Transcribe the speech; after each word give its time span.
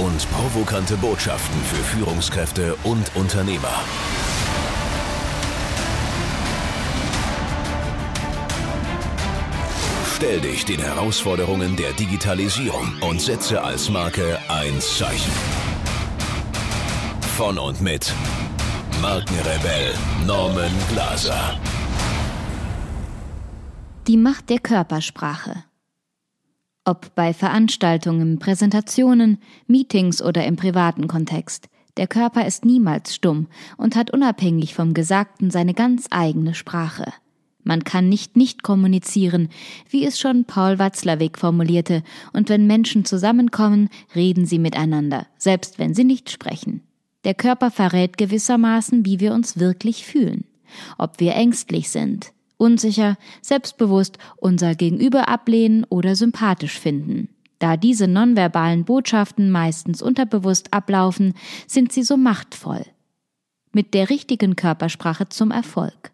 und 0.00 0.30
provokante 0.30 0.96
Botschaften 0.96 1.60
für 1.62 1.82
Führungskräfte 1.96 2.74
und 2.84 3.14
Unternehmer. 3.14 3.84
Stell 10.16 10.40
dich 10.40 10.64
den 10.64 10.80
Herausforderungen 10.80 11.76
der 11.76 11.92
Digitalisierung 11.92 12.94
und 13.00 13.20
setze 13.20 13.62
als 13.62 13.90
Marke 13.90 14.38
ein 14.48 14.80
Zeichen. 14.80 15.32
Von 17.36 17.58
und 17.58 17.80
mit 17.80 18.12
Markenrebell 19.00 19.94
Norman 20.26 20.72
Glaser. 20.90 21.58
Die 24.06 24.16
Macht 24.16 24.50
der 24.50 24.58
Körpersprache. 24.58 25.69
Ob 26.90 27.14
bei 27.14 27.32
Veranstaltungen, 27.32 28.40
Präsentationen, 28.40 29.38
Meetings 29.68 30.20
oder 30.20 30.44
im 30.44 30.56
privaten 30.56 31.06
Kontext. 31.06 31.68
Der 31.96 32.08
Körper 32.08 32.48
ist 32.48 32.64
niemals 32.64 33.14
stumm 33.14 33.46
und 33.76 33.94
hat 33.94 34.10
unabhängig 34.10 34.74
vom 34.74 34.92
Gesagten 34.92 35.52
seine 35.52 35.72
ganz 35.72 36.08
eigene 36.10 36.52
Sprache. 36.52 37.12
Man 37.62 37.84
kann 37.84 38.08
nicht 38.08 38.36
nicht 38.36 38.64
kommunizieren, 38.64 39.50
wie 39.88 40.04
es 40.04 40.18
schon 40.18 40.46
Paul 40.46 40.80
Watzlawick 40.80 41.38
formulierte, 41.38 42.02
und 42.32 42.48
wenn 42.48 42.66
Menschen 42.66 43.04
zusammenkommen, 43.04 43.88
reden 44.16 44.44
sie 44.44 44.58
miteinander, 44.58 45.28
selbst 45.38 45.78
wenn 45.78 45.94
sie 45.94 46.02
nicht 46.02 46.28
sprechen. 46.28 46.82
Der 47.22 47.34
Körper 47.34 47.70
verrät 47.70 48.18
gewissermaßen, 48.18 49.06
wie 49.06 49.20
wir 49.20 49.32
uns 49.32 49.60
wirklich 49.60 50.04
fühlen, 50.04 50.44
ob 50.98 51.20
wir 51.20 51.36
ängstlich 51.36 51.88
sind, 51.88 52.32
unsicher, 52.60 53.16
selbstbewusst 53.42 54.18
unser 54.36 54.74
Gegenüber 54.74 55.28
ablehnen 55.28 55.84
oder 55.88 56.14
sympathisch 56.14 56.78
finden. 56.78 57.28
Da 57.58 57.76
diese 57.76 58.08
nonverbalen 58.08 58.84
Botschaften 58.84 59.50
meistens 59.50 60.02
unterbewusst 60.02 60.72
ablaufen, 60.72 61.34
sind 61.66 61.92
sie 61.92 62.02
so 62.02 62.16
machtvoll. 62.16 62.84
Mit 63.72 63.94
der 63.94 64.10
richtigen 64.10 64.56
Körpersprache 64.56 65.28
zum 65.28 65.50
Erfolg. 65.50 66.12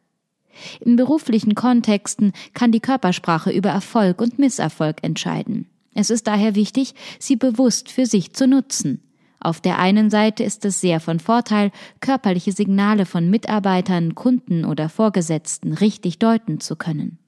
In 0.81 0.97
beruflichen 0.97 1.55
Kontexten 1.55 2.33
kann 2.55 2.73
die 2.73 2.81
Körpersprache 2.81 3.51
über 3.51 3.71
Erfolg 3.71 4.21
und 4.21 4.39
Misserfolg 4.39 5.03
entscheiden. 5.03 5.69
Es 5.95 6.11
ist 6.11 6.27
daher 6.27 6.55
wichtig, 6.55 6.95
sie 7.19 7.37
bewusst 7.37 7.91
für 7.91 8.07
sich 8.07 8.35
zu 8.35 8.47
nutzen, 8.47 9.01
auf 9.47 9.61
der 9.61 9.79
einen 9.79 10.11
Seite 10.11 10.43
ist 10.43 10.65
es 10.65 10.81
sehr 10.81 10.99
von 10.99 11.21
Vorteil, 11.21 11.71
körperliche 12.01 12.51
Signale 12.51 13.07
von 13.07 13.31
Mitarbeitern, 13.31 14.17
Kunden 14.17 14.65
oder 14.65 14.89
Vorgesetzten 14.89 15.73
richtig 15.73 16.19
deuten 16.19 16.59
zu 16.59 16.75
können. 16.75 17.19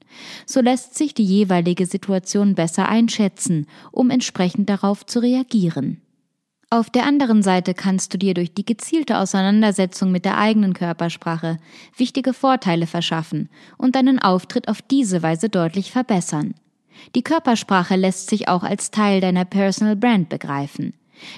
So 0.45 0.59
lässt 0.59 0.95
sich 0.95 1.13
die 1.13 1.23
jeweilige 1.23 1.85
Situation 1.85 2.55
besser 2.55 2.89
einschätzen, 2.89 3.67
um 3.91 4.09
entsprechend 4.09 4.69
darauf 4.69 5.05
zu 5.05 5.19
reagieren. 5.19 6.01
Auf 6.69 6.89
der 6.89 7.05
anderen 7.05 7.41
Seite 7.41 7.73
kannst 7.73 8.13
du 8.13 8.17
dir 8.17 8.33
durch 8.33 8.53
die 8.53 8.65
gezielte 8.65 9.17
Auseinandersetzung 9.17 10.11
mit 10.11 10.25
der 10.25 10.37
eigenen 10.37 10.73
Körpersprache 10.73 11.57
wichtige 11.95 12.33
Vorteile 12.33 12.85
verschaffen 12.85 13.49
und 13.77 13.95
deinen 13.95 14.19
Auftritt 14.19 14.67
auf 14.67 14.81
diese 14.81 15.23
Weise 15.23 15.47
deutlich 15.47 15.91
verbessern. 15.91 16.53
Die 17.15 17.23
Körpersprache 17.23 17.95
lässt 17.95 18.29
sich 18.29 18.49
auch 18.49 18.63
als 18.63 18.91
Teil 18.91 19.21
deiner 19.21 19.45
Personal 19.45 19.95
Brand 19.95 20.27
begreifen. 20.27 20.93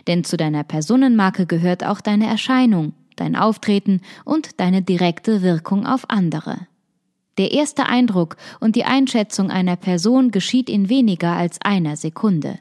Denn 0.08 0.24
zu 0.24 0.38
deiner 0.38 0.64
Personenmarke 0.64 1.46
gehört 1.46 1.86
auch 1.86 2.02
deine 2.02 2.28
Erscheinung, 2.28 2.94
dein 3.16 3.36
Auftreten 3.36 4.02
und 4.26 4.60
deine 4.60 4.82
direkte 4.82 5.42
Wirkung 5.42 5.86
auf 5.86 6.10
andere. 6.10 6.68
Der 7.38 7.52
erste 7.52 7.86
Eindruck 7.86 8.36
und 8.60 8.76
die 8.76 8.84
Einschätzung 8.84 9.50
einer 9.50 9.76
Person 9.76 10.32
geschieht 10.32 10.70
in 10.70 10.90
weniger 10.90 11.32
als 11.34 11.60
einer 11.62 11.96
Sekunde. 11.96 12.60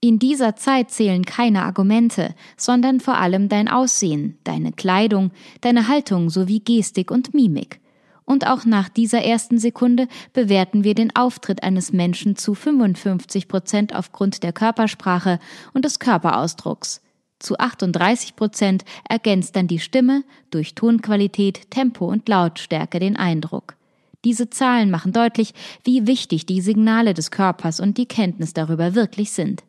In 0.00 0.18
dieser 0.18 0.56
Zeit 0.56 0.90
zählen 0.90 1.24
keine 1.24 1.64
Argumente, 1.64 2.34
sondern 2.56 3.00
vor 3.00 3.18
allem 3.18 3.48
dein 3.48 3.68
Aussehen, 3.68 4.38
deine 4.44 4.72
Kleidung, 4.72 5.32
deine 5.60 5.88
Haltung 5.88 6.30
sowie 6.30 6.60
Gestik 6.60 7.10
und 7.10 7.34
Mimik 7.34 7.80
und 8.26 8.46
auch 8.46 8.66
nach 8.66 8.90
dieser 8.90 9.22
ersten 9.22 9.58
Sekunde 9.58 10.08
bewerten 10.34 10.84
wir 10.84 10.94
den 10.94 11.14
Auftritt 11.16 11.62
eines 11.62 11.92
Menschen 11.92 12.36
zu 12.36 12.54
55 12.54 13.48
Prozent 13.48 13.94
aufgrund 13.94 14.42
der 14.42 14.52
Körpersprache 14.52 15.38
und 15.72 15.84
des 15.84 16.00
Körperausdrucks. 16.00 17.00
Zu 17.38 17.58
38 17.58 18.34
Prozent 18.34 18.84
ergänzt 19.08 19.56
dann 19.56 19.68
die 19.68 19.78
Stimme 19.78 20.24
durch 20.50 20.74
Tonqualität, 20.74 21.70
Tempo 21.70 22.06
und 22.06 22.28
Lautstärke 22.28 22.98
den 22.98 23.16
Eindruck. 23.16 23.76
Diese 24.24 24.50
Zahlen 24.50 24.90
machen 24.90 25.12
deutlich, 25.12 25.54
wie 25.84 26.06
wichtig 26.06 26.46
die 26.46 26.60
Signale 26.60 27.14
des 27.14 27.30
Körpers 27.30 27.78
und 27.78 27.96
die 27.96 28.06
Kenntnis 28.06 28.54
darüber 28.54 28.94
wirklich 28.94 29.30
sind. 29.30 29.62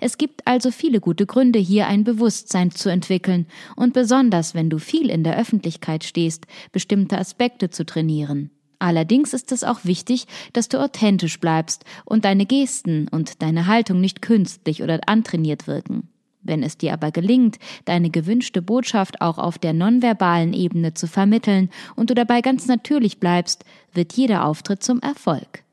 Es 0.00 0.18
gibt 0.18 0.46
also 0.46 0.70
viele 0.70 1.00
gute 1.00 1.26
Gründe, 1.26 1.58
hier 1.58 1.86
ein 1.86 2.04
Bewusstsein 2.04 2.70
zu 2.70 2.88
entwickeln 2.88 3.46
und 3.76 3.92
besonders, 3.92 4.54
wenn 4.54 4.70
du 4.70 4.78
viel 4.78 5.10
in 5.10 5.24
der 5.24 5.38
Öffentlichkeit 5.38 6.04
stehst, 6.04 6.46
bestimmte 6.72 7.18
Aspekte 7.18 7.70
zu 7.70 7.84
trainieren. 7.84 8.50
Allerdings 8.78 9.34
ist 9.34 9.50
es 9.50 9.64
auch 9.64 9.80
wichtig, 9.84 10.26
dass 10.52 10.68
du 10.68 10.80
authentisch 10.80 11.40
bleibst 11.40 11.84
und 12.04 12.24
deine 12.24 12.46
Gesten 12.46 13.08
und 13.08 13.42
deine 13.42 13.66
Haltung 13.66 14.00
nicht 14.00 14.22
künstlich 14.22 14.82
oder 14.82 15.00
antrainiert 15.06 15.66
wirken. 15.66 16.08
Wenn 16.42 16.62
es 16.62 16.78
dir 16.78 16.92
aber 16.92 17.10
gelingt, 17.10 17.58
deine 17.84 18.10
gewünschte 18.10 18.62
Botschaft 18.62 19.20
auch 19.20 19.38
auf 19.38 19.58
der 19.58 19.72
nonverbalen 19.72 20.54
Ebene 20.54 20.94
zu 20.94 21.06
vermitteln 21.06 21.70
und 21.96 22.10
du 22.10 22.14
dabei 22.14 22.40
ganz 22.40 22.66
natürlich 22.66 23.18
bleibst, 23.18 23.64
wird 23.92 24.12
jeder 24.14 24.44
Auftritt 24.44 24.82
zum 24.82 25.00
Erfolg. 25.00 25.64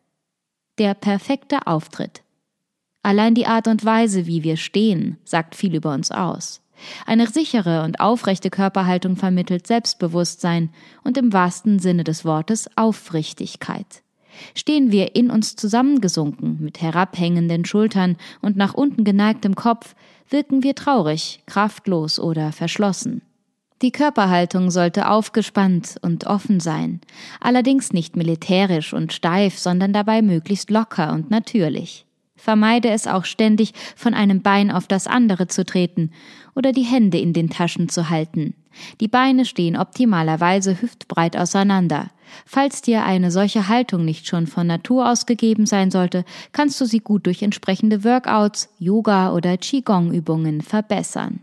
Der 0.80 0.94
perfekte 0.94 1.68
Auftritt. 1.68 2.25
Allein 3.06 3.36
die 3.36 3.46
Art 3.46 3.68
und 3.68 3.86
Weise, 3.86 4.26
wie 4.26 4.42
wir 4.42 4.58
stehen, 4.58 5.18
sagt 5.26 5.54
viel 5.54 5.76
über 5.76 5.94
uns 5.94 6.10
aus. 6.10 6.62
Eine 7.06 7.28
sichere 7.28 7.84
und 7.84 8.00
aufrechte 8.00 8.50
Körperhaltung 8.50 9.16
vermittelt 9.16 9.68
Selbstbewusstsein 9.68 10.72
und 11.04 11.16
im 11.16 11.32
wahrsten 11.32 11.78
Sinne 11.78 12.04
des 12.04 12.26
Wortes 12.26 12.68
Aufrichtigkeit. 12.76 14.02
Stehen 14.56 14.92
wir 14.92 15.16
in 15.16 15.30
uns 15.30 15.56
zusammengesunken, 15.56 16.58
mit 16.60 16.82
herabhängenden 16.82 17.64
Schultern 17.66 18.18
und 18.42 18.58
nach 18.58 18.74
unten 18.74 19.04
geneigtem 19.04 19.54
Kopf, 19.54 19.94
wirken 20.28 20.64
wir 20.64 20.74
traurig, 20.74 21.44
kraftlos 21.46 22.20
oder 22.20 22.52
verschlossen. 22.54 23.22
Die 23.84 23.92
Körperhaltung 23.92 24.72
sollte 24.72 25.12
aufgespannt 25.12 25.98
und 26.02 26.26
offen 26.26 26.60
sein, 26.60 27.02
allerdings 27.40 27.94
nicht 27.94 28.16
militärisch 28.16 28.96
und 28.96 29.14
steif, 29.14 29.60
sondern 29.60 29.94
dabei 29.94 30.24
möglichst 30.24 30.72
locker 30.72 31.14
und 31.14 31.30
natürlich. 31.30 32.06
Vermeide 32.46 32.92
es 32.92 33.08
auch 33.08 33.26
ständig, 33.26 33.74
von 33.96 34.14
einem 34.14 34.44
Bein 34.44 34.70
auf 34.70 34.86
das 34.86 35.08
andere 35.08 35.48
zu 35.48 35.66
treten 35.66 36.12
oder 36.54 36.74
die 36.74 36.84
Hände 36.84 37.18
in 37.18 37.34
den 37.34 37.50
Taschen 37.50 37.90
zu 37.90 38.12
halten. 38.12 38.54
Die 39.00 39.08
Beine 39.08 39.46
stehen 39.46 39.76
optimalerweise 39.76 40.80
hüftbreit 40.80 41.36
auseinander. 41.38 42.12
Falls 42.46 42.84
dir 42.84 43.04
eine 43.04 43.32
solche 43.32 43.68
Haltung 43.68 44.06
nicht 44.06 44.28
schon 44.28 44.46
von 44.46 44.68
Natur 44.68 45.10
aus 45.10 45.26
gegeben 45.26 45.66
sein 45.66 45.90
sollte, 45.90 46.24
kannst 46.52 46.80
du 46.80 46.86
sie 46.86 47.00
gut 47.00 47.26
durch 47.26 47.42
entsprechende 47.42 48.04
Workouts, 48.04 48.70
Yoga 48.78 49.34
oder 49.34 49.58
Qigong-Übungen 49.58 50.62
verbessern. 50.62 51.40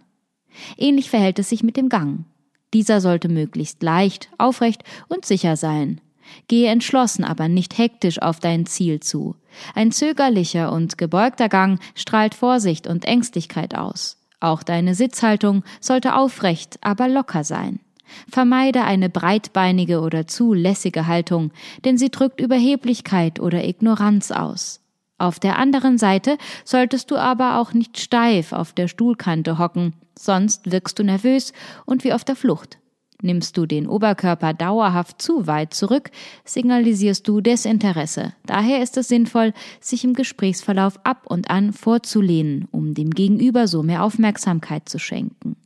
Ähnlich 0.78 1.10
verhält 1.10 1.40
es 1.40 1.48
sich 1.48 1.64
mit 1.64 1.76
dem 1.76 1.88
Gang. 1.88 2.26
Dieser 2.74 3.00
sollte 3.00 3.28
möglichst 3.28 3.82
leicht, 3.82 4.30
aufrecht 4.38 4.84
und 5.08 5.24
sicher 5.24 5.56
sein. 5.56 6.00
Gehe 6.48 6.70
entschlossen, 6.70 7.24
aber 7.24 7.48
nicht 7.48 7.78
hektisch 7.78 8.20
auf 8.20 8.40
dein 8.40 8.66
Ziel 8.66 9.00
zu. 9.00 9.36
Ein 9.74 9.92
zögerlicher 9.92 10.72
und 10.72 10.98
gebeugter 10.98 11.48
Gang 11.48 11.80
strahlt 11.94 12.34
Vorsicht 12.34 12.86
und 12.86 13.04
Ängstlichkeit 13.04 13.74
aus. 13.74 14.18
Auch 14.40 14.62
deine 14.62 14.94
Sitzhaltung 14.94 15.62
sollte 15.80 16.16
aufrecht, 16.16 16.78
aber 16.80 17.08
locker 17.08 17.44
sein. 17.44 17.80
Vermeide 18.28 18.84
eine 18.84 19.08
breitbeinige 19.08 20.00
oder 20.00 20.26
zu 20.26 20.52
lässige 20.52 21.06
Haltung, 21.06 21.52
denn 21.84 21.96
sie 21.96 22.10
drückt 22.10 22.40
Überheblichkeit 22.40 23.40
oder 23.40 23.64
Ignoranz 23.64 24.30
aus. 24.30 24.80
Auf 25.18 25.38
der 25.38 25.58
anderen 25.58 25.98
Seite 25.98 26.36
solltest 26.64 27.10
du 27.10 27.16
aber 27.16 27.58
auch 27.58 27.72
nicht 27.72 28.00
steif 28.00 28.52
auf 28.52 28.72
der 28.72 28.88
Stuhlkante 28.88 29.58
hocken, 29.58 29.94
sonst 30.18 30.72
wirkst 30.72 30.98
du 30.98 31.04
nervös 31.04 31.52
und 31.86 32.02
wie 32.02 32.12
auf 32.12 32.24
der 32.24 32.36
Flucht. 32.36 32.78
Nimmst 33.24 33.56
du 33.56 33.66
den 33.66 33.86
Oberkörper 33.86 34.52
dauerhaft 34.52 35.22
zu 35.22 35.46
weit 35.46 35.72
zurück, 35.74 36.10
signalisierst 36.44 37.26
du 37.26 37.40
Desinteresse. 37.40 38.34
Daher 38.46 38.82
ist 38.82 38.96
es 38.96 39.06
sinnvoll, 39.06 39.52
sich 39.80 40.02
im 40.02 40.14
Gesprächsverlauf 40.14 40.98
ab 41.04 41.26
und 41.28 41.48
an 41.48 41.72
vorzulehnen, 41.72 42.66
um 42.72 42.94
dem 42.94 43.10
Gegenüber 43.10 43.68
so 43.68 43.84
mehr 43.84 44.02
Aufmerksamkeit 44.02 44.88
zu 44.88 44.98
schenken. 44.98 45.56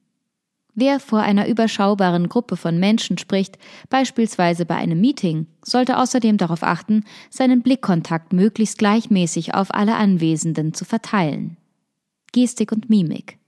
Wer 0.75 1.01
vor 1.01 1.21
einer 1.21 1.49
überschaubaren 1.49 2.29
Gruppe 2.29 2.59
von 2.59 2.79
Menschen 2.79 3.17
spricht, 3.17 3.57
beispielsweise 3.89 4.67
bei 4.67 4.75
einem 4.75 5.01
Meeting, 5.01 5.47
sollte 5.65 5.97
außerdem 5.97 6.37
darauf 6.37 6.63
achten, 6.63 7.05
seinen 7.31 7.63
Blickkontakt 7.63 8.35
möglichst 8.35 8.77
gleichmäßig 8.77 9.55
auf 9.55 9.73
alle 9.73 9.97
Anwesenden 9.97 10.75
zu 10.75 10.85
verteilen. 10.85 11.57
Gestik 12.33 12.73
und 12.73 12.91
Mimik. 12.91 13.39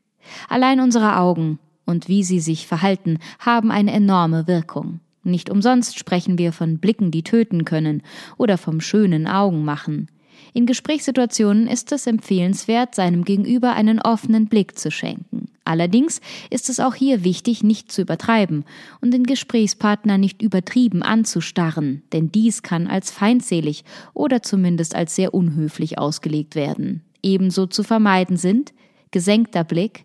Allein 0.48 0.80
unsere 0.80 1.18
Augen, 1.18 1.58
und 1.88 2.06
wie 2.06 2.22
sie 2.22 2.38
sich 2.38 2.66
verhalten, 2.66 3.18
haben 3.38 3.70
eine 3.70 3.92
enorme 3.92 4.46
Wirkung. 4.46 5.00
Nicht 5.24 5.48
umsonst 5.48 5.98
sprechen 5.98 6.36
wir 6.36 6.52
von 6.52 6.78
Blicken, 6.78 7.10
die 7.10 7.22
töten 7.22 7.64
können, 7.64 8.02
oder 8.36 8.58
vom 8.58 8.80
schönen 8.80 9.26
Augenmachen. 9.26 10.10
In 10.52 10.66
Gesprächssituationen 10.66 11.66
ist 11.66 11.90
es 11.92 12.06
empfehlenswert, 12.06 12.94
seinem 12.94 13.24
Gegenüber 13.24 13.72
einen 13.72 14.00
offenen 14.00 14.48
Blick 14.48 14.78
zu 14.78 14.90
schenken. 14.90 15.48
Allerdings 15.64 16.20
ist 16.50 16.68
es 16.68 16.78
auch 16.78 16.94
hier 16.94 17.24
wichtig, 17.24 17.62
nicht 17.62 17.90
zu 17.90 18.02
übertreiben 18.02 18.64
und 19.00 19.12
den 19.12 19.24
Gesprächspartner 19.24 20.18
nicht 20.18 20.42
übertrieben 20.42 21.02
anzustarren, 21.02 22.02
denn 22.12 22.30
dies 22.30 22.62
kann 22.62 22.86
als 22.86 23.10
feindselig 23.10 23.84
oder 24.14 24.42
zumindest 24.42 24.94
als 24.94 25.14
sehr 25.14 25.32
unhöflich 25.32 25.98
ausgelegt 25.98 26.54
werden. 26.54 27.02
Ebenso 27.22 27.66
zu 27.66 27.82
vermeiden 27.82 28.36
sind 28.36 28.72
gesenkter 29.10 29.64
Blick, 29.64 30.04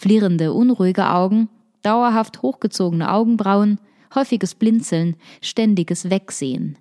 flirrende, 0.00 0.54
unruhige 0.54 1.10
Augen, 1.10 1.50
dauerhaft 1.82 2.40
hochgezogene 2.40 3.12
Augenbrauen, 3.12 3.78
häufiges 4.14 4.54
Blinzeln, 4.54 5.14
ständiges 5.42 6.08
Wegsehen. 6.08 6.78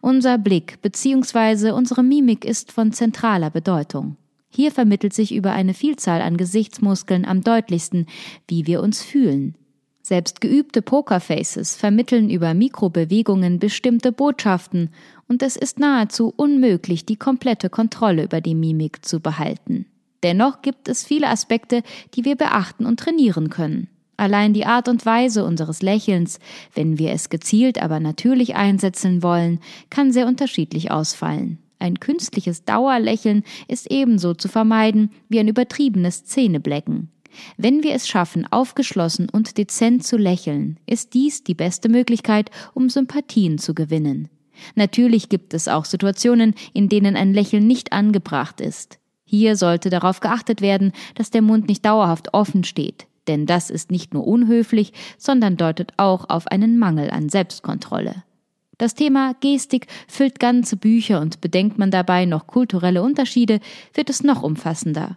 Unser 0.00 0.38
Blick 0.38 0.80
bzw. 0.80 1.72
unsere 1.72 2.04
Mimik 2.04 2.44
ist 2.44 2.70
von 2.70 2.92
zentraler 2.92 3.50
Bedeutung. 3.50 4.16
Hier 4.48 4.70
vermittelt 4.70 5.12
sich 5.12 5.34
über 5.34 5.52
eine 5.52 5.74
Vielzahl 5.74 6.22
an 6.22 6.36
Gesichtsmuskeln 6.36 7.24
am 7.24 7.40
deutlichsten, 7.40 8.06
wie 8.46 8.66
wir 8.68 8.80
uns 8.80 9.02
fühlen. 9.02 9.56
Selbst 10.02 10.40
geübte 10.40 10.82
Pokerfaces 10.82 11.74
vermitteln 11.74 12.30
über 12.30 12.54
Mikrobewegungen 12.54 13.58
bestimmte 13.58 14.12
Botschaften, 14.12 14.90
und 15.26 15.42
es 15.42 15.56
ist 15.56 15.80
nahezu 15.80 16.32
unmöglich, 16.36 17.06
die 17.06 17.16
komplette 17.16 17.70
Kontrolle 17.70 18.24
über 18.24 18.40
die 18.40 18.54
Mimik 18.54 19.04
zu 19.04 19.18
behalten. 19.18 19.86
Dennoch 20.22 20.62
gibt 20.62 20.88
es 20.88 21.04
viele 21.04 21.28
Aspekte, 21.28 21.82
die 22.14 22.24
wir 22.24 22.36
beachten 22.36 22.86
und 22.86 23.00
trainieren 23.00 23.50
können. 23.50 23.88
Allein 24.16 24.52
die 24.52 24.66
Art 24.66 24.88
und 24.88 25.04
Weise 25.04 25.44
unseres 25.44 25.82
Lächelns, 25.82 26.38
wenn 26.74 26.98
wir 26.98 27.10
es 27.10 27.28
gezielt 27.28 27.82
aber 27.82 27.98
natürlich 27.98 28.54
einsetzen 28.54 29.22
wollen, 29.22 29.58
kann 29.90 30.12
sehr 30.12 30.26
unterschiedlich 30.26 30.90
ausfallen. 30.90 31.58
Ein 31.78 31.98
künstliches 31.98 32.64
Dauerlächeln 32.64 33.42
ist 33.66 33.90
ebenso 33.90 34.34
zu 34.34 34.46
vermeiden 34.48 35.10
wie 35.28 35.40
ein 35.40 35.48
übertriebenes 35.48 36.24
Zähneblecken. 36.24 37.10
Wenn 37.56 37.82
wir 37.82 37.94
es 37.94 38.06
schaffen, 38.06 38.46
aufgeschlossen 38.50 39.28
und 39.28 39.58
dezent 39.58 40.04
zu 40.04 40.16
lächeln, 40.16 40.78
ist 40.86 41.14
dies 41.14 41.42
die 41.42 41.54
beste 41.54 41.88
Möglichkeit, 41.88 42.50
um 42.74 42.90
Sympathien 42.90 43.58
zu 43.58 43.74
gewinnen. 43.74 44.28
Natürlich 44.76 45.28
gibt 45.28 45.54
es 45.54 45.66
auch 45.66 45.84
Situationen, 45.84 46.54
in 46.72 46.88
denen 46.88 47.16
ein 47.16 47.34
Lächeln 47.34 47.66
nicht 47.66 47.92
angebracht 47.92 48.60
ist. 48.60 49.00
Hier 49.34 49.56
sollte 49.56 49.88
darauf 49.88 50.20
geachtet 50.20 50.60
werden, 50.60 50.92
dass 51.14 51.30
der 51.30 51.40
Mund 51.40 51.66
nicht 51.66 51.86
dauerhaft 51.86 52.34
offen 52.34 52.64
steht, 52.64 53.06
denn 53.28 53.46
das 53.46 53.70
ist 53.70 53.90
nicht 53.90 54.12
nur 54.12 54.26
unhöflich, 54.26 54.92
sondern 55.16 55.56
deutet 55.56 55.94
auch 55.96 56.28
auf 56.28 56.48
einen 56.48 56.78
Mangel 56.78 57.10
an 57.10 57.30
Selbstkontrolle. 57.30 58.24
Das 58.76 58.94
Thema 58.94 59.34
Gestik 59.40 59.86
füllt 60.06 60.38
ganze 60.38 60.76
Bücher 60.76 61.22
und 61.22 61.40
bedenkt 61.40 61.78
man 61.78 61.90
dabei 61.90 62.26
noch 62.26 62.46
kulturelle 62.46 63.02
Unterschiede, 63.02 63.60
wird 63.94 64.10
es 64.10 64.22
noch 64.22 64.42
umfassender. 64.42 65.16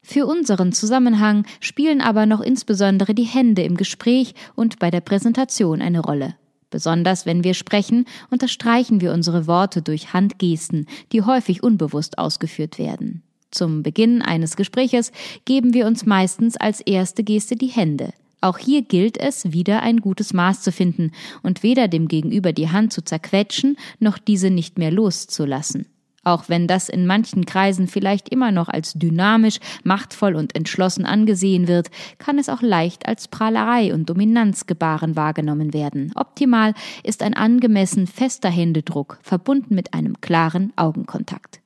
Für 0.00 0.26
unseren 0.26 0.70
Zusammenhang 0.70 1.44
spielen 1.58 2.00
aber 2.00 2.24
noch 2.24 2.42
insbesondere 2.42 3.14
die 3.14 3.24
Hände 3.24 3.62
im 3.62 3.76
Gespräch 3.76 4.36
und 4.54 4.78
bei 4.78 4.92
der 4.92 5.00
Präsentation 5.00 5.82
eine 5.82 5.98
Rolle. 5.98 6.36
Besonders 6.70 7.26
wenn 7.26 7.42
wir 7.42 7.54
sprechen, 7.54 8.04
unterstreichen 8.30 9.00
wir 9.00 9.12
unsere 9.12 9.48
Worte 9.48 9.82
durch 9.82 10.12
Handgesten, 10.12 10.86
die 11.10 11.22
häufig 11.22 11.64
unbewusst 11.64 12.18
ausgeführt 12.18 12.78
werden. 12.78 13.24
Zum 13.56 13.82
Beginn 13.82 14.20
eines 14.20 14.54
Gespräches 14.54 15.12
geben 15.46 15.72
wir 15.72 15.86
uns 15.86 16.04
meistens 16.04 16.58
als 16.58 16.82
erste 16.82 17.24
Geste 17.24 17.56
die 17.56 17.68
Hände. 17.68 18.12
Auch 18.42 18.58
hier 18.58 18.82
gilt 18.82 19.16
es, 19.16 19.50
wieder 19.50 19.82
ein 19.82 20.02
gutes 20.02 20.34
Maß 20.34 20.60
zu 20.60 20.72
finden 20.72 21.12
und 21.42 21.62
weder 21.62 21.88
dem 21.88 22.06
Gegenüber 22.06 22.52
die 22.52 22.68
Hand 22.68 22.92
zu 22.92 23.02
zerquetschen, 23.02 23.78
noch 23.98 24.18
diese 24.18 24.50
nicht 24.50 24.76
mehr 24.76 24.90
loszulassen. 24.90 25.86
Auch 26.22 26.50
wenn 26.50 26.66
das 26.66 26.90
in 26.90 27.06
manchen 27.06 27.46
Kreisen 27.46 27.88
vielleicht 27.88 28.28
immer 28.28 28.52
noch 28.52 28.68
als 28.68 28.92
dynamisch, 28.92 29.58
machtvoll 29.84 30.34
und 30.34 30.54
entschlossen 30.54 31.06
angesehen 31.06 31.66
wird, 31.66 31.88
kann 32.18 32.38
es 32.38 32.50
auch 32.50 32.60
leicht 32.60 33.08
als 33.08 33.28
Prahlerei 33.28 33.94
und 33.94 34.10
Dominanzgebaren 34.10 35.16
wahrgenommen 35.16 35.72
werden. 35.72 36.12
Optimal 36.14 36.74
ist 37.02 37.22
ein 37.22 37.32
angemessen 37.32 38.06
fester 38.06 38.50
Händedruck, 38.50 39.18
verbunden 39.22 39.74
mit 39.74 39.94
einem 39.94 40.20
klaren 40.20 40.74
Augenkontakt. 40.76 41.60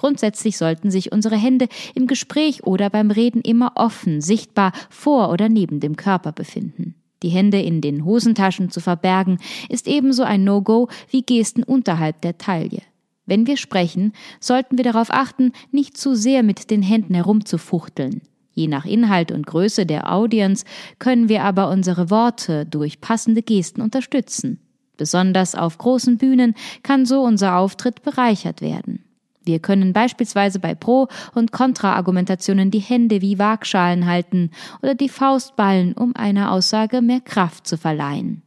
Grundsätzlich 0.00 0.56
sollten 0.56 0.90
sich 0.90 1.12
unsere 1.12 1.36
Hände 1.36 1.68
im 1.94 2.06
Gespräch 2.06 2.64
oder 2.64 2.88
beim 2.88 3.10
Reden 3.10 3.42
immer 3.42 3.72
offen, 3.74 4.22
sichtbar 4.22 4.72
vor 4.88 5.30
oder 5.30 5.50
neben 5.50 5.78
dem 5.78 5.94
Körper 5.94 6.32
befinden. 6.32 6.94
Die 7.22 7.28
Hände 7.28 7.60
in 7.60 7.82
den 7.82 8.06
Hosentaschen 8.06 8.70
zu 8.70 8.80
verbergen, 8.80 9.36
ist 9.68 9.86
ebenso 9.86 10.22
ein 10.22 10.42
No-Go 10.42 10.88
wie 11.10 11.20
Gesten 11.20 11.62
unterhalb 11.62 12.22
der 12.22 12.38
Taille. 12.38 12.80
Wenn 13.26 13.46
wir 13.46 13.58
sprechen, 13.58 14.14
sollten 14.40 14.78
wir 14.78 14.84
darauf 14.84 15.10
achten, 15.10 15.52
nicht 15.70 15.98
zu 15.98 16.14
sehr 16.14 16.42
mit 16.42 16.70
den 16.70 16.80
Händen 16.80 17.12
herumzufuchteln. 17.12 18.22
Je 18.54 18.68
nach 18.68 18.86
Inhalt 18.86 19.30
und 19.30 19.46
Größe 19.46 19.84
der 19.84 20.10
Audience 20.10 20.64
können 20.98 21.28
wir 21.28 21.44
aber 21.44 21.68
unsere 21.68 22.08
Worte 22.08 22.64
durch 22.64 23.02
passende 23.02 23.42
Gesten 23.42 23.82
unterstützen. 23.82 24.60
Besonders 24.96 25.54
auf 25.54 25.76
großen 25.76 26.16
Bühnen 26.16 26.54
kann 26.82 27.04
so 27.04 27.20
unser 27.20 27.56
Auftritt 27.56 28.00
bereichert 28.00 28.62
werden. 28.62 29.04
Wir 29.44 29.58
können 29.58 29.92
beispielsweise 29.92 30.58
bei 30.58 30.74
Pro- 30.74 31.08
und 31.34 31.52
Kontra-Argumentationen 31.52 32.70
die 32.70 32.78
Hände 32.78 33.22
wie 33.22 33.38
Waagschalen 33.38 34.06
halten 34.06 34.50
oder 34.82 34.94
die 34.94 35.08
Faust 35.08 35.56
ballen, 35.56 35.94
um 35.94 36.14
einer 36.14 36.52
Aussage 36.52 37.00
mehr 37.00 37.20
Kraft 37.20 37.66
zu 37.66 37.78
verleihen. 37.78 38.42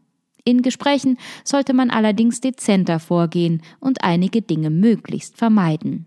In 0.46 0.62
Gesprächen 0.62 1.18
sollte 1.44 1.74
man 1.74 1.90
allerdings 1.90 2.42
dezenter 2.42 3.00
vorgehen 3.00 3.62
und 3.80 4.04
einige 4.04 4.42
Dinge 4.42 4.70
möglichst 4.70 5.38
vermeiden. 5.38 6.06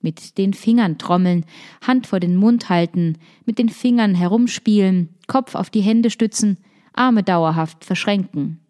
Mit 0.00 0.38
den 0.38 0.54
Fingern 0.54 0.98
trommeln, 0.98 1.44
Hand 1.86 2.06
vor 2.06 2.20
den 2.20 2.36
Mund 2.36 2.68
halten, 2.68 3.18
mit 3.44 3.58
den 3.58 3.68
Fingern 3.68 4.14
herumspielen, 4.14 5.10
Kopf 5.26 5.54
auf 5.54 5.68
die 5.68 5.80
Hände 5.80 6.10
stützen, 6.10 6.58
Arme 6.94 7.22
dauerhaft 7.22 7.84
verschränken. 7.84 8.60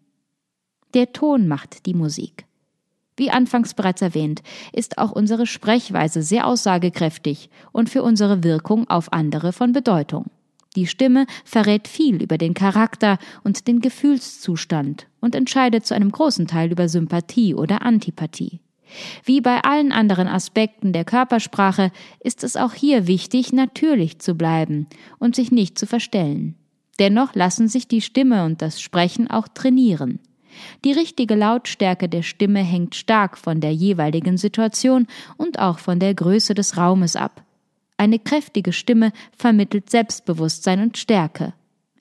Der 0.95 1.13
Ton 1.13 1.47
macht 1.47 1.87
die 1.87 1.95
Musik. 1.95 2.46
Wie 3.17 3.31
anfangs 3.31 3.75
bereits 3.75 4.03
erwähnt, 4.03 4.43
ist 4.73 4.99
auch 4.99 5.13
unsere 5.13 5.47
Sprechweise 5.47 6.23
sehr 6.23 6.47
aussagekräftig 6.47 7.51
und 7.73 7.89
für 7.89 8.03
unsere 8.03 8.45
Wirkung 8.45 8.89
auf 8.91 9.13
andere 9.13 9.53
von 9.53 9.73
Bedeutung. 9.73 10.27
Die 10.77 10.87
Stimme 10.87 11.27
verrät 11.45 11.89
viel 11.89 12.23
über 12.23 12.37
den 12.37 12.53
Charakter 12.53 13.19
und 13.43 13.67
den 13.67 13.81
Gefühlszustand 13.81 15.07
und 15.21 15.35
entscheidet 15.35 15.87
zu 15.87 15.95
einem 15.95 16.13
großen 16.13 16.47
Teil 16.47 16.71
über 16.71 16.89
Sympathie 16.89 17.55
oder 17.55 17.81
Antipathie. 17.81 18.61
Wie 19.25 19.41
bei 19.41 19.63
allen 19.63 19.91
anderen 19.91 20.29
Aspekten 20.29 20.93
der 20.93 21.05
Körpersprache 21.05 21.91
ist 22.21 22.45
es 22.45 22.57
auch 22.57 22.75
hier 22.75 23.07
wichtig, 23.07 23.53
natürlich 23.53 24.19
zu 24.19 24.35
bleiben 24.35 24.87
und 25.19 25.35
sich 25.35 25.51
nicht 25.51 25.79
zu 25.79 25.87
verstellen. 25.87 26.55
Dennoch 26.99 27.35
lassen 27.35 27.69
sich 27.69 27.89
die 27.89 28.01
Stimme 28.01 28.45
und 28.45 28.63
das 28.63 28.81
Sprechen 28.81 29.29
auch 29.29 29.49
trainieren. 29.49 30.21
Die 30.85 30.93
richtige 30.93 31.35
Lautstärke 31.35 32.09
der 32.09 32.23
Stimme 32.23 32.61
hängt 32.61 32.95
stark 32.95 33.39
von 33.39 33.61
der 33.61 33.73
jeweiligen 33.73 34.37
Situation 34.37 35.07
und 35.37 35.59
auch 35.59 35.79
von 35.79 35.99
der 35.99 36.15
Größe 36.15 36.55
des 36.55 36.77
Raumes 36.77 37.17
ab. 37.17 37.43
Eine 37.97 38.19
kräftige 38.19 38.73
Stimme 38.73 39.13
vermittelt 39.37 39.91
Selbstbewusstsein 39.91 40.81
und 40.83 40.99
Stärke. 40.99 41.55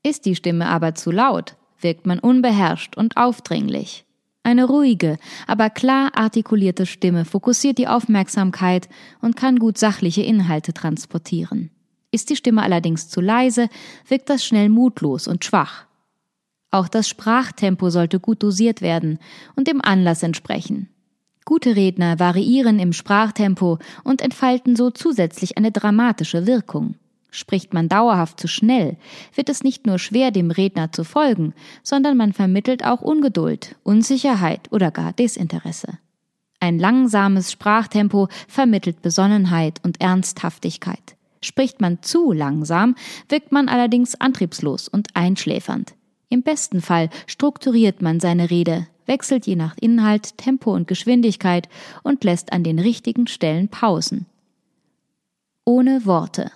Ist 0.04 0.26
die 0.26 0.36
Stimme 0.36 0.68
aber 0.68 0.94
zu 0.96 1.12
laut, 1.12 1.56
wirkt 1.80 2.06
man 2.06 2.20
unbeherrscht 2.20 2.98
und 2.98 3.18
aufdringlich. 3.18 4.06
Eine 4.44 4.66
ruhige, 4.66 5.18
aber 5.48 5.72
klar 5.72 6.12
artikulierte 6.14 6.86
Stimme 6.86 7.26
fokussiert 7.26 7.80
die 7.80 7.88
Aufmerksamkeit 7.88 8.88
und 9.20 9.36
kann 9.36 9.58
gut 9.58 9.80
sachliche 9.80 10.22
Inhalte 10.22 10.72
transportieren. 10.72 11.72
Ist 12.12 12.30
die 12.30 12.36
Stimme 12.36 12.62
allerdings 12.62 13.10
zu 13.10 13.22
leise, 13.22 13.70
wirkt 14.08 14.30
das 14.30 14.46
schnell 14.46 14.70
mutlos 14.70 15.28
und 15.28 15.44
schwach. 15.44 15.86
Auch 16.76 16.90
das 16.90 17.08
Sprachtempo 17.08 17.90
sollte 17.90 18.20
gut 18.20 18.44
dosiert 18.44 18.82
werden 18.82 19.20
und 19.56 19.70
dem 19.70 19.80
Anlass 19.82 20.24
entsprechen. 20.24 20.90
Gute 21.46 21.78
Redner 21.78 22.20
variieren 22.20 22.80
im 22.80 22.92
Sprachtempo 22.92 23.80
und 24.04 24.22
entfalten 24.22 24.76
so 24.76 24.92
zusätzlich 24.92 25.58
eine 25.58 25.72
dramatische 25.72 26.48
Wirkung. 26.48 26.96
Spricht 27.32 27.74
man 27.74 27.88
dauerhaft 27.88 28.42
zu 28.42 28.50
schnell, 28.50 28.98
wird 29.34 29.48
es 29.48 29.64
nicht 29.64 29.88
nur 29.88 30.00
schwer, 30.00 30.32
dem 30.32 30.52
Redner 30.52 30.92
zu 30.92 31.06
folgen, 31.06 31.54
sondern 31.82 32.18
man 32.18 32.34
vermittelt 32.34 32.84
auch 32.84 33.00
Ungeduld, 33.00 33.78
Unsicherheit 33.84 34.70
oder 34.74 34.92
gar 34.92 35.14
Desinteresse. 35.14 35.98
Ein 36.60 36.78
langsames 36.78 37.54
Sprachtempo 37.54 38.28
vermittelt 38.50 39.02
Besonnenheit 39.02 39.80
und 39.82 40.02
Ernsthaftigkeit. 40.02 41.16
Spricht 41.42 41.80
man 41.80 42.02
zu 42.02 42.34
langsam, 42.34 42.96
wirkt 43.30 43.54
man 43.54 43.70
allerdings 43.70 44.20
antriebslos 44.20 44.90
und 44.90 45.16
einschläfernd. 45.16 45.96
Im 46.30 46.42
besten 46.42 46.82
Fall 46.82 47.10
strukturiert 47.28 48.02
man 48.02 48.20
seine 48.20 48.50
Rede, 48.50 48.88
wechselt 49.06 49.46
je 49.48 49.56
nach 49.56 49.76
Inhalt, 49.80 50.38
Tempo 50.38 50.74
und 50.74 50.88
Geschwindigkeit 50.88 51.70
und 52.04 52.24
lässt 52.24 52.52
an 52.54 52.64
den 52.64 52.80
richtigen 52.80 53.28
Stellen 53.28 53.70
Pausen. 53.70 54.26
Ohne 55.64 56.06
Worte. 56.06 56.52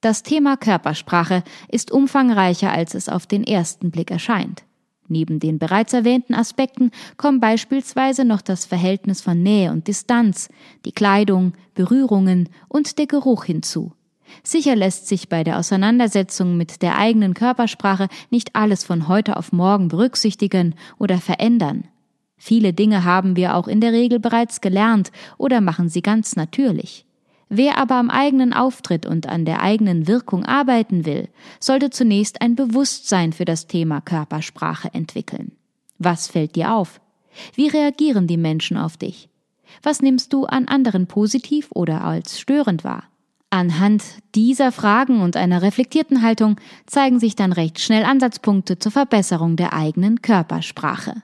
Das 0.00 0.24
Thema 0.24 0.56
Körpersprache 0.56 1.44
ist 1.68 1.92
umfangreicher, 1.92 2.72
als 2.72 2.94
es 2.94 3.08
auf 3.08 3.26
den 3.26 3.44
ersten 3.44 3.90
Blick 3.92 4.10
erscheint. 4.10 4.64
Neben 5.08 5.38
den 5.40 5.58
bereits 5.58 5.92
erwähnten 5.92 6.34
Aspekten 6.34 6.90
kommen 7.16 7.38
beispielsweise 7.38 8.24
noch 8.24 8.40
das 8.40 8.64
Verhältnis 8.64 9.20
von 9.20 9.42
Nähe 9.42 9.70
und 9.70 9.86
Distanz, 9.86 10.48
die 10.84 10.92
Kleidung, 10.92 11.52
Berührungen 11.74 12.48
und 12.68 12.98
der 12.98 13.06
Geruch 13.06 13.44
hinzu. 13.44 13.92
Sicher 14.42 14.76
lässt 14.76 15.06
sich 15.06 15.28
bei 15.28 15.44
der 15.44 15.58
Auseinandersetzung 15.58 16.56
mit 16.56 16.82
der 16.82 16.98
eigenen 16.98 17.34
Körpersprache 17.34 18.08
nicht 18.30 18.54
alles 18.54 18.84
von 18.84 19.08
heute 19.08 19.36
auf 19.36 19.52
morgen 19.52 19.88
berücksichtigen 19.88 20.74
oder 20.98 21.18
verändern. 21.18 21.84
Viele 22.36 22.72
Dinge 22.72 23.04
haben 23.04 23.36
wir 23.36 23.54
auch 23.54 23.68
in 23.68 23.80
der 23.80 23.92
Regel 23.92 24.18
bereits 24.18 24.60
gelernt 24.60 25.12
oder 25.38 25.60
machen 25.60 25.88
sie 25.88 26.02
ganz 26.02 26.34
natürlich. 26.34 27.06
Wer 27.48 27.78
aber 27.78 27.96
am 27.96 28.10
eigenen 28.10 28.52
Auftritt 28.52 29.04
und 29.06 29.28
an 29.28 29.44
der 29.44 29.62
eigenen 29.62 30.08
Wirkung 30.08 30.44
arbeiten 30.44 31.04
will, 31.04 31.28
sollte 31.60 31.90
zunächst 31.90 32.40
ein 32.40 32.56
Bewusstsein 32.56 33.32
für 33.32 33.44
das 33.44 33.66
Thema 33.66 34.00
Körpersprache 34.00 34.92
entwickeln. 34.94 35.52
Was 35.98 36.28
fällt 36.28 36.56
dir 36.56 36.72
auf? 36.72 37.00
Wie 37.54 37.68
reagieren 37.68 38.26
die 38.26 38.38
Menschen 38.38 38.76
auf 38.76 38.96
dich? 38.96 39.28
Was 39.82 40.02
nimmst 40.02 40.32
du 40.32 40.46
an 40.46 40.66
anderen 40.66 41.06
positiv 41.06 41.68
oder 41.74 42.02
als 42.02 42.40
störend 42.40 42.84
wahr? 42.84 43.04
Anhand 43.54 44.02
dieser 44.34 44.72
Fragen 44.72 45.20
und 45.20 45.36
einer 45.36 45.60
reflektierten 45.60 46.22
Haltung 46.22 46.58
zeigen 46.86 47.20
sich 47.20 47.36
dann 47.36 47.52
recht 47.52 47.80
schnell 47.80 48.02
Ansatzpunkte 48.02 48.78
zur 48.78 48.92
Verbesserung 48.92 49.56
der 49.56 49.74
eigenen 49.74 50.22
Körpersprache. 50.22 51.22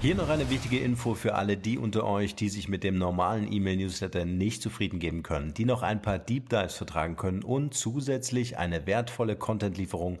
Hier 0.00 0.14
noch 0.14 0.30
eine 0.30 0.48
wichtige 0.48 0.78
Info 0.78 1.12
für 1.12 1.34
alle 1.34 1.58
die 1.58 1.76
unter 1.76 2.06
euch, 2.06 2.34
die 2.34 2.48
sich 2.48 2.70
mit 2.70 2.84
dem 2.84 2.96
normalen 2.96 3.52
E-Mail-Newsletter 3.52 4.24
nicht 4.24 4.62
zufrieden 4.62 4.98
geben 4.98 5.22
können, 5.22 5.52
die 5.52 5.66
noch 5.66 5.82
ein 5.82 6.00
paar 6.00 6.18
Deep 6.18 6.48
Dives 6.48 6.74
vertragen 6.74 7.16
können 7.16 7.42
und 7.42 7.74
zusätzlich 7.74 8.56
eine 8.56 8.86
wertvolle 8.86 9.36
Content-Lieferung 9.36 10.20